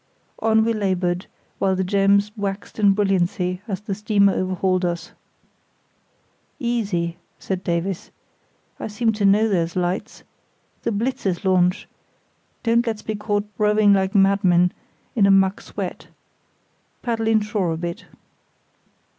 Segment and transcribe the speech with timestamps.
[0.39, 1.27] On we laboured,
[1.59, 5.11] while the gems waxed in brilliancy as the steamer overhauled us.
[6.59, 8.09] "Easy," said Davies,
[8.79, 14.71] "I seem to know those lights—the Blitz's launch—don't let's be caught rowing like madmen
[15.15, 16.07] in a muck sweat.
[17.03, 18.05] Paddle inshore a bit."